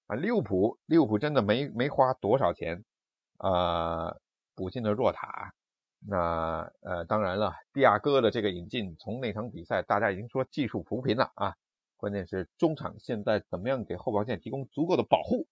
[0.05, 0.15] 啊。
[0.15, 2.85] 利物浦利物浦真的没没花多少钱
[3.37, 4.15] 啊，
[4.53, 5.55] 补进了若塔。
[6.07, 11.55] 那呃当然了，蒂亚戈的这个引进，从那场比赛大家已经说技术扶贫了啊。
[11.97, 15.47] 关键是中场现在怎么样给后防线提供足够的保护，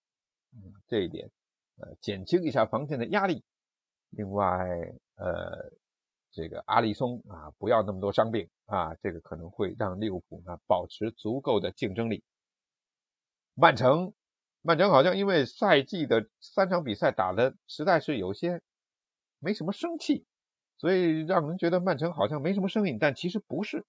[0.87, 1.31] 这一点，
[1.77, 3.43] 呃，减轻一下防线的压力。
[4.09, 4.67] 另外，
[5.15, 5.71] 呃，
[6.31, 12.23] 这个阿里松啊，不要那么多伤病啊，这个可能会让利物浦呢保持足够的竞争力。
[13.55, 14.13] 曼城，
[14.61, 18.61] 曼城好像因为赛季的三场比赛打的实在是有些
[19.39, 20.25] 没什么生气，
[20.83, 23.85] 所以让人觉得曼城好像没什么声音，但其实不是。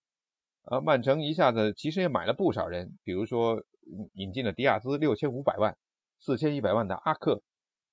[0.62, 3.64] 呃，曼城一下子其实也买了不少人，比如说
[4.12, 5.76] 引进了迪亚兹六千五百万，
[6.20, 7.42] 四千一百万的阿克，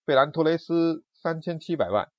[0.05, 2.11] 费兰托雷斯三千七百万，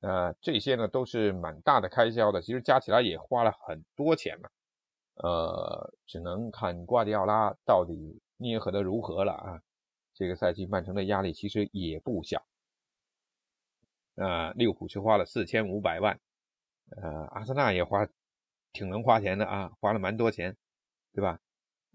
[0.00, 4.50] 呃，这些呢都是蛮大的开销的，其实加起来也花了很多钱了，
[5.16, 9.60] 呃，只能看瓜迪奥拉到底捏合的如何了啊。
[10.14, 12.42] 这个赛季曼城的压力其实也不小，
[14.20, 16.20] 呃，利物浦是花了四千五百万，
[16.90, 18.08] 呃，阿森纳也花。
[18.72, 20.56] 挺能花钱的啊，花了蛮多钱，
[21.12, 21.40] 对吧？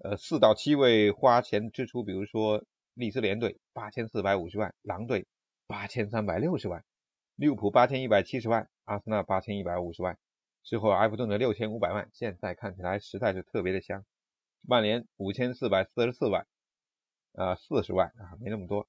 [0.04, 5.26] 呃，四到七位花钱支出，比如说利兹联队八千四百五十万，狼队
[5.68, 6.84] 八千三百六十万，
[7.38, 10.18] 利物浦八千一百七十万，阿森纳八千一百五十万，
[10.64, 14.04] 之后埃弗顿的六千五百万，现在看起来实在是特别的香。
[14.60, 16.46] 曼联五千四百四十四万，
[17.32, 18.86] 呃，四十万啊，没那么多。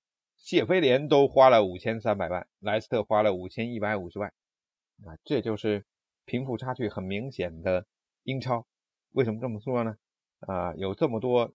[0.46, 4.32] 谢菲联都花了五千三百万，莱斯特花了五千一百五十万，
[5.04, 5.84] 啊，这就是。
[6.24, 7.86] 贫富差距很明显的
[8.22, 8.66] 英超，
[9.10, 9.96] 为什么这么说呢？
[10.40, 11.52] 啊，有这么多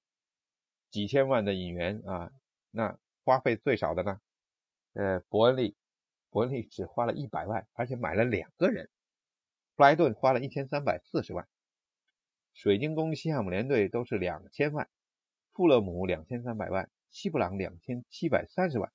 [0.89, 2.31] 几千万的引援啊，
[2.69, 4.19] 那花费最少的呢？
[4.93, 5.75] 呃，伯恩利，
[6.29, 8.89] 伯恩利只花了一百万，而且买了两个人。
[9.75, 11.47] 布莱顿花了一千三百四十万，
[12.53, 14.89] 水晶宫、西汉姆联队都是两千万，
[15.53, 18.91] 富勒姆两千三百万，西布朗两千七百三十万，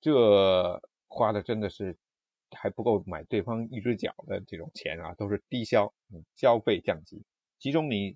[0.00, 1.96] 这花的真的是。
[2.54, 5.90] 还不够买对方一只脚的这种钱啊，都是低消，
[6.34, 7.24] 消费降级。
[7.58, 8.14] 其中你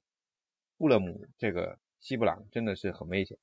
[0.77, 3.39] 布勒姆这个西布朗真的是很危险，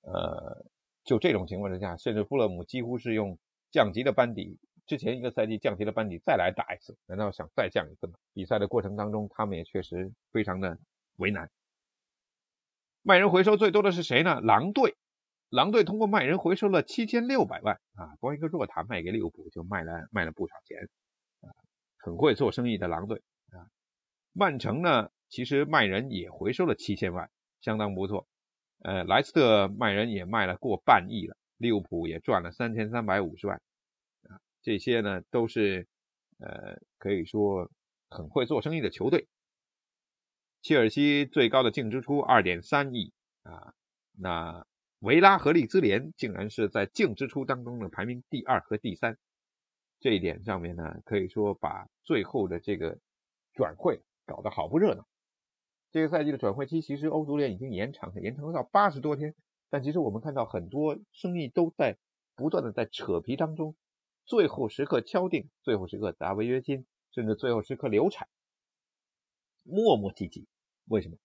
[0.00, 0.66] 呃，
[1.04, 3.38] 就这种情况之下，甚至布勒姆几乎是用
[3.70, 8.14] 降级的班底，之前一个赛季降级的班底再来打一次，难道想再降一次吗？
[8.32, 10.76] 比赛的过程当中，他们也确实非常的
[11.18, 11.48] 为难。
[13.06, 14.40] 卖人回收最多的是谁呢？
[14.40, 14.96] 狼队，
[15.48, 20.88] 狼队通过卖人回收了七千六百万啊，光一个若塔卖给利物浦就卖了卖了不少钱，
[21.98, 23.70] 很会做生意的狼队啊。
[24.32, 27.30] 曼城呢，其实卖人也回收了七千万，
[27.60, 28.26] 相当不错。
[28.82, 33.62] 呃，莱斯特卖人也卖了过半亿了，利物浦也赚了三千三百五十万
[34.28, 35.86] 啊，这些呢都是
[36.40, 37.70] 呃可以说
[38.10, 39.28] 很会做生意的球队。
[40.66, 43.12] 切尔西最高的净支出二点三亿
[43.44, 43.72] 啊，
[44.18, 44.66] 那
[44.98, 49.16] 维拉和利兹联竟然是在净支出当中的排名第二和第三，
[50.00, 52.98] 这一点上面呢，可以说把最后的这个
[53.54, 55.06] 转会搞得好不热闹。
[55.92, 59.36] 这个赛季的转会期其实欧足联已经延长了，延长到八十多天，
[59.70, 61.96] 但其实我们看到很多生意都在
[62.34, 63.76] 不断的在扯皮当中，
[64.24, 68.26] 最后时刻敲定，最后时刻砸违约金，甚至最后时刻流产，
[69.62, 70.46] 磨磨唧唧。
[70.86, 71.16] 为什么？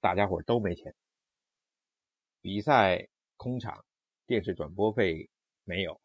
[0.00, 0.94] 大家伙都没钱，
[2.40, 3.84] 比赛空场，
[4.26, 5.30] 电视转播费
[5.64, 6.00] 没有，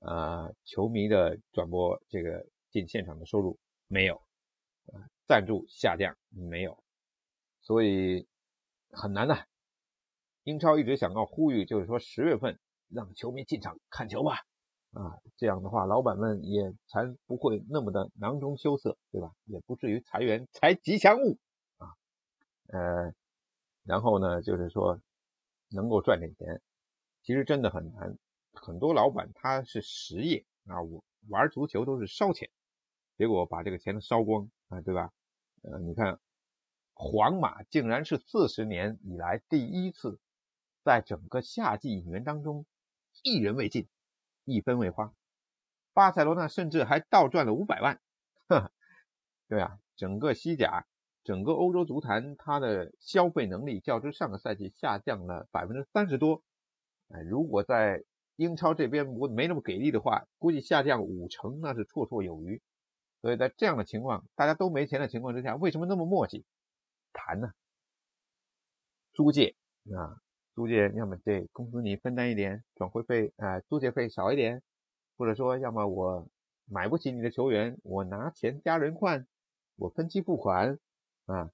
[0.00, 4.16] 啊，球迷的转播这个进现场的收入没有，
[4.86, 4.96] 啊，
[5.26, 6.82] 赞助下降没有，
[7.60, 8.26] 所以
[8.90, 9.46] 很难的。
[10.44, 14.36] 英超一直想要呼吁，就是说十月份让球迷进场看球吧，
[14.92, 19.32] 啊，这样的话老板们也才不会那么的囊中羞涩，对吧？
[19.44, 21.38] 也不至于裁员裁吉祥物。
[22.74, 23.14] 呃，
[23.84, 25.00] 然后呢，就是说
[25.68, 26.60] 能够赚点钱，
[27.22, 28.18] 其实真的很难。
[28.52, 32.50] 很多老板他是实业啊，我玩足球都是烧钱，
[33.16, 35.12] 结果把这个钱烧光啊，对吧？
[35.62, 36.18] 呃，你看
[36.94, 40.18] 皇马竟然是四十年以来第一次
[40.82, 42.66] 在整个夏季引援当中
[43.22, 43.88] 一人未进，
[44.44, 45.14] 一分未花。
[45.92, 48.00] 巴塞罗那甚至还倒赚了五百万，
[49.46, 50.86] 对啊，整个西甲。
[51.24, 56.42] 整个欧洲足坛，它的消费能力较之上个赛季下降了百分之三十多。
[57.08, 58.04] 哎，如果在
[58.36, 62.60] 英超这边不没那么给力的话，估计下降五成那是绰绰有余。
[63.22, 66.44] 所以在这样的情况，大家都没钱的情况之下，为什么那么磨叽
[67.14, 67.52] 谈呢？
[69.14, 69.54] 租借
[69.96, 70.20] 啊，
[70.54, 74.62] 租借要么对公司你分担一点转会费，啊，租借费少一点，
[75.16, 76.28] 或者说要么我
[76.66, 79.26] 买不起你的球员，我拿钱加人换，
[79.76, 80.78] 我分期付款。
[81.26, 81.50] 啊，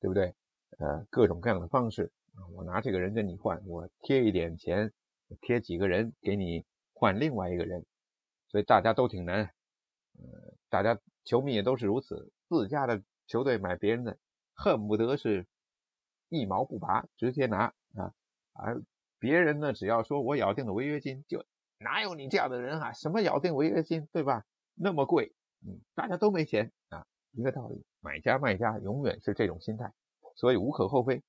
[0.00, 0.34] 对不对？
[0.78, 4.92] 呃，各种各样的方式啊，我拿这个人跟你换，我贴一点钱，
[5.40, 7.84] 贴几个人给你换另外一个人，
[8.48, 9.44] 所以大家都挺难。
[10.18, 14.18] 呃，大家球迷也都是如此，自家的球队买别人的，
[14.54, 15.46] 恨不得是
[16.28, 18.14] 一毛不拔，直接拿啊。
[18.54, 18.82] 而
[19.18, 21.44] 别人呢，只要说我咬定了违约金，就
[21.78, 22.92] 哪有你这样的人啊？
[22.92, 24.44] 什么咬定违约金，对吧？
[24.74, 25.34] 那么贵，
[25.66, 27.06] 嗯，大家都没钱啊。
[27.32, 29.92] 一个道理，买家卖家永远是这种心态，
[30.34, 31.22] 所以无可厚非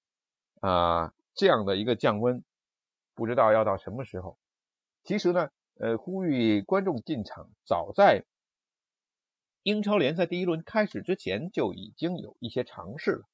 [0.60, 1.14] 啊。
[1.36, 2.44] 这样的一个降温，
[3.14, 4.38] 不知道要到什么时候。
[5.04, 5.50] 其实呢，
[5.80, 8.24] 呃，呼吁观众进场，早在
[9.62, 13.26] 英超联赛第一轮开始之前就已经有一些尝试了。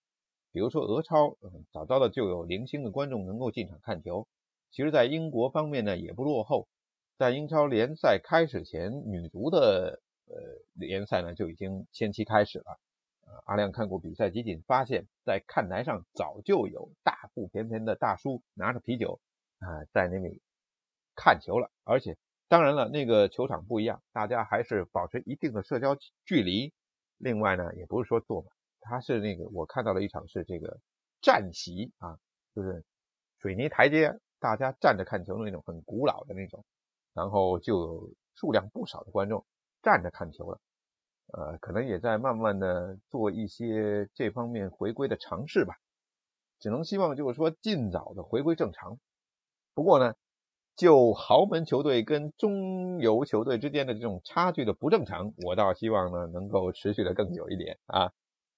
[0.52, 4.28] 比如说俄超，嗯，早早的就有零星的观众能够进场看球。
[4.70, 6.68] 其实，在英国方面呢，也不落后，
[7.18, 10.02] 在英超联赛开始前，女足的。
[10.32, 10.36] 呃，
[10.74, 12.80] 联赛呢就已经先期开始了。
[13.46, 19.20] 阿亮看过比赛集锦，发现，在看台上早就有大腹便便的大叔拿着啤酒
[19.60, 20.42] 啊，在那里
[21.16, 21.72] 看球了。
[21.84, 22.18] 而且，
[22.48, 26.74] 当然了，那个球场不一样，大家还是保持一定的社交距离。
[27.18, 28.52] 另外呢，也不是说坐满，
[28.82, 30.80] 他是那个我看到了一场是这个
[31.22, 32.18] 站席啊，
[32.56, 32.84] 就是
[33.40, 36.64] 水泥台阶，大家站着看球的那种，很古老的那种。
[37.14, 39.46] 然后就有数量不少的观众。
[39.82, 40.60] 站着看球了，
[41.32, 45.76] 呃，可能也在慢慢的做一些这方面回归的尝试吧。
[46.60, 49.00] 只能希望就是说尽早的回归正常。
[49.74, 50.16] 不过呢，
[50.76, 58.12] 就豪门球队跟中游球队之间的这种差距的不正常，我倒希望呢能够持续的更久一点啊。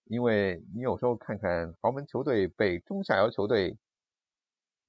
[0.05, 3.77] 因为你有时候看看豪门球队被中下游球队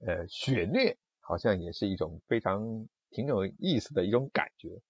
[0.00, 4.80] 呃血虐，好像也是一种非常挺有意思的一种感觉。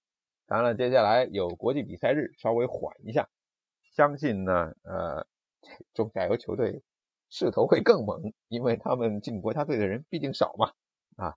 [0.45, 3.29] 当然了，接下来有国际比赛日，稍微缓一下，
[3.95, 5.25] 相信呢，呃，
[5.93, 6.83] 中下游球队
[7.29, 10.73] 势头会更猛，因为他们进国家队的人毕竟少嘛，
[11.15, 11.35] 啊，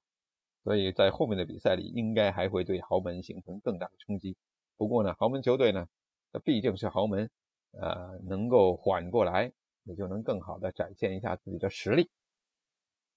[0.65, 4.37] 所以在后面的比赛里，应该还会对豪门形成更大的冲击。
[4.77, 5.87] 不过呢，豪门球队呢，
[6.33, 7.31] 它毕竟是豪门，
[7.73, 9.53] 呃，能够缓过来，
[9.85, 12.11] 也就能更好的展现一下自己的实力。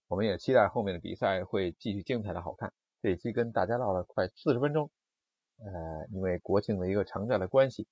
[0.08, 2.72] 我们也期待后面的比赛会继续精彩的好看。
[3.02, 4.90] 这一期跟大家唠了快四十分钟，
[5.64, 7.86] 呃，因为国庆的一个长假的关系，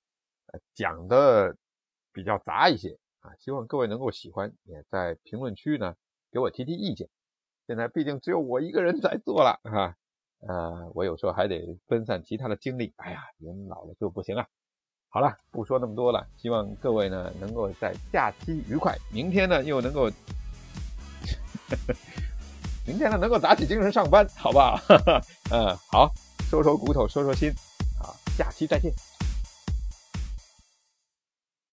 [0.52, 1.56] 呃，讲的
[2.12, 5.94] 比较杂一些啊，希望各位能够喜欢，也在评论区呢
[6.32, 7.08] 给我提提意见。
[7.66, 9.94] 现在毕竟只有我一个人在做了啊，
[10.40, 12.92] 呃，我有时候还得分散其他的精力。
[12.96, 14.46] 哎呀，人老了就不行啊。
[15.10, 20.10] 好了，不说那么多了，希望各位呢能够在假期愉快，明天呢又能够。
[22.86, 24.78] 明天呢，能够打起精神上班，好不好？
[25.52, 26.10] 嗯，好，
[26.50, 27.50] 收收骨头，收收心，
[28.00, 28.90] 啊，下期再见。